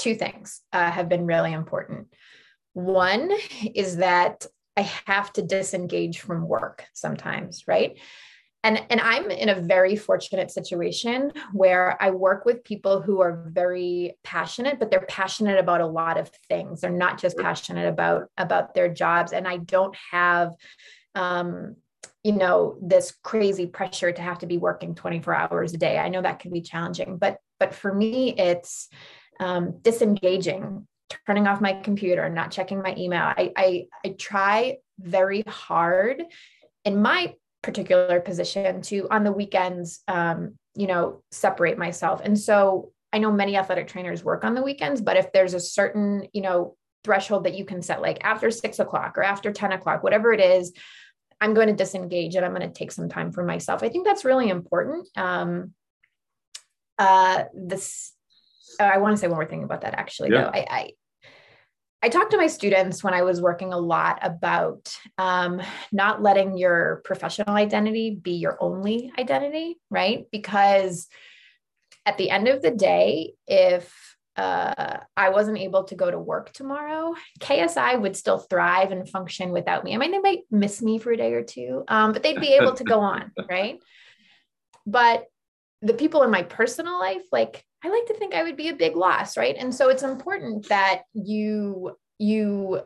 two 0.00 0.14
things 0.14 0.60
uh, 0.72 0.90
have 0.90 1.08
been 1.08 1.26
really 1.26 1.52
important. 1.52 2.08
One 2.72 3.30
is 3.74 3.98
that 3.98 4.46
I 4.76 4.82
have 5.06 5.32
to 5.34 5.42
disengage 5.42 6.20
from 6.20 6.48
work 6.48 6.84
sometimes, 6.94 7.64
right? 7.66 7.98
And, 8.62 8.82
and 8.90 9.00
I'm 9.00 9.30
in 9.30 9.48
a 9.48 9.60
very 9.60 9.96
fortunate 9.96 10.50
situation 10.50 11.32
where 11.52 11.96
I 12.00 12.10
work 12.10 12.44
with 12.44 12.64
people 12.64 13.00
who 13.00 13.20
are 13.20 13.46
very 13.48 14.18
passionate, 14.22 14.78
but 14.78 14.90
they're 14.90 15.06
passionate 15.08 15.58
about 15.58 15.80
a 15.80 15.86
lot 15.86 16.18
of 16.18 16.30
things. 16.48 16.80
They're 16.80 16.90
not 16.90 17.18
just 17.18 17.38
passionate 17.38 17.88
about 17.88 18.24
about 18.36 18.74
their 18.74 18.92
jobs. 18.92 19.32
And 19.32 19.48
I 19.48 19.56
don't 19.56 19.96
have 20.10 20.52
um, 21.14 21.76
you 22.22 22.32
know 22.32 22.76
this 22.82 23.14
crazy 23.22 23.66
pressure 23.66 24.12
to 24.12 24.22
have 24.22 24.38
to 24.40 24.46
be 24.46 24.58
working 24.58 24.94
24 24.94 25.34
hours 25.34 25.72
a 25.72 25.78
day 25.78 25.98
i 25.98 26.08
know 26.08 26.20
that 26.20 26.38
can 26.38 26.52
be 26.52 26.60
challenging 26.60 27.16
but 27.16 27.38
but 27.58 27.74
for 27.74 27.92
me 27.94 28.34
it's 28.36 28.88
um, 29.40 29.80
disengaging 29.82 30.86
turning 31.26 31.48
off 31.48 31.60
my 31.60 31.72
computer 31.72 32.28
not 32.28 32.52
checking 32.52 32.80
my 32.82 32.94
email 32.96 33.22
I, 33.22 33.52
I 33.56 33.86
i 34.04 34.08
try 34.10 34.76
very 35.00 35.42
hard 35.42 36.22
in 36.84 37.02
my 37.02 37.34
particular 37.62 38.20
position 38.20 38.80
to 38.82 39.08
on 39.10 39.24
the 39.24 39.32
weekends 39.32 40.00
um, 40.06 40.56
you 40.76 40.86
know 40.86 41.22
separate 41.32 41.78
myself 41.78 42.20
and 42.22 42.38
so 42.38 42.92
i 43.12 43.18
know 43.18 43.32
many 43.32 43.56
athletic 43.56 43.88
trainers 43.88 44.22
work 44.22 44.44
on 44.44 44.54
the 44.54 44.62
weekends 44.62 45.00
but 45.00 45.16
if 45.16 45.32
there's 45.32 45.54
a 45.54 45.60
certain 45.60 46.28
you 46.32 46.42
know 46.42 46.76
threshold 47.02 47.44
that 47.44 47.54
you 47.54 47.64
can 47.64 47.82
set 47.82 48.00
like 48.00 48.18
after 48.22 48.50
six 48.50 48.78
o'clock 48.78 49.18
or 49.18 49.24
after 49.24 49.50
10 49.50 49.72
o'clock 49.72 50.04
whatever 50.04 50.32
it 50.32 50.40
is 50.40 50.72
I'm 51.40 51.54
going 51.54 51.68
to 51.68 51.74
disengage 51.74 52.34
and 52.34 52.44
I'm 52.44 52.54
going 52.54 52.68
to 52.68 52.78
take 52.78 52.92
some 52.92 53.08
time 53.08 53.32
for 53.32 53.42
myself. 53.42 53.82
I 53.82 53.88
think 53.88 54.06
that's 54.06 54.24
really 54.24 54.50
important. 54.50 55.08
Um, 55.16 55.72
uh, 56.98 57.44
this, 57.54 58.12
uh, 58.78 58.84
I 58.84 58.98
want 58.98 59.16
to 59.16 59.20
say 59.20 59.28
one 59.28 59.36
more 59.36 59.46
thing 59.46 59.64
about 59.64 59.82
that 59.82 59.94
actually, 59.94 60.30
yeah. 60.30 60.42
though. 60.42 60.50
I, 60.50 60.66
I, 60.70 60.90
I 62.02 62.08
talked 62.08 62.30
to 62.30 62.38
my 62.38 62.46
students 62.46 63.04
when 63.04 63.12
I 63.12 63.22
was 63.22 63.42
working 63.42 63.72
a 63.72 63.78
lot 63.78 64.20
about 64.22 64.94
um, 65.18 65.60
not 65.92 66.22
letting 66.22 66.56
your 66.56 67.02
professional 67.04 67.54
identity 67.54 68.10
be 68.10 68.32
your 68.32 68.56
only 68.60 69.12
identity, 69.18 69.78
right? 69.90 70.24
Because 70.32 71.08
at 72.06 72.16
the 72.16 72.30
end 72.30 72.48
of 72.48 72.62
the 72.62 72.70
day, 72.70 73.34
if 73.46 74.16
uh, 74.36 75.00
I 75.16 75.28
wasn't 75.30 75.58
able 75.58 75.84
to 75.84 75.94
go 75.94 76.10
to 76.10 76.18
work 76.18 76.52
tomorrow, 76.52 77.14
KSI 77.40 78.00
would 78.00 78.16
still 78.16 78.38
thrive 78.38 78.92
and 78.92 79.06
function 79.06 79.50
without 79.50 79.84
me. 79.84 79.94
I 79.94 79.98
mean, 79.98 80.12
they 80.12 80.18
might 80.20 80.40
miss 80.50 80.80
me 80.80 80.98
for 80.98 81.12
a 81.12 81.16
day 81.16 81.34
or 81.34 81.42
two, 81.42 81.84
um, 81.88 82.12
but 82.12 82.22
they'd 82.22 82.40
be 82.40 82.54
able 82.54 82.74
to 82.74 82.84
go 82.84 83.00
on, 83.00 83.32
right? 83.50 83.78
But 84.86 85.24
the 85.82 85.94
people 85.94 86.22
in 86.22 86.30
my 86.30 86.42
personal 86.42 86.98
life, 86.98 87.22
like 87.32 87.64
I 87.82 87.88
like 87.88 88.06
to 88.06 88.14
think 88.14 88.34
I 88.34 88.42
would 88.42 88.56
be 88.56 88.68
a 88.68 88.74
big 88.74 88.96
loss, 88.96 89.36
right? 89.36 89.56
And 89.58 89.74
so 89.74 89.88
it's 89.88 90.02
important 90.02 90.68
that 90.68 91.02
you 91.14 91.96
you 92.18 92.82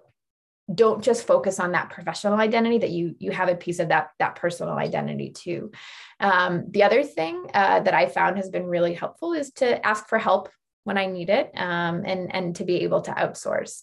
don't 0.73 1.05
just 1.05 1.27
focus 1.27 1.61
on 1.61 1.73
that 1.73 1.91
professional 1.91 2.39
identity 2.39 2.78
that 2.78 2.91
you 2.91 3.14
you 3.19 3.31
have 3.33 3.51
a 3.51 3.55
piece 3.55 3.81
of 3.81 3.89
that 3.89 4.11
that 4.19 4.36
personal 4.36 4.75
identity 4.75 5.31
too 5.31 5.70
um, 6.20 6.64
the 6.70 6.83
other 6.83 7.03
thing 7.03 7.45
uh, 7.53 7.81
that 7.81 7.92
i 7.92 8.06
found 8.06 8.39
has 8.39 8.48
been 8.48 8.64
really 8.64 8.95
helpful 8.95 9.34
is 9.34 9.51
to 9.51 9.86
ask 9.86 10.08
for 10.08 10.17
help 10.17 10.48
when 10.84 10.98
I 10.98 11.06
need 11.06 11.31
it 11.31 11.51
um, 11.56 12.03
and, 12.06 12.33
and 12.34 12.56
to 12.56 12.64
be 12.64 12.83
able 12.83 13.01
to 13.03 13.11
outsource. 13.11 13.83